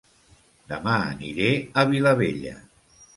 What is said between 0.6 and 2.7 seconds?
Dema aniré a Vilabella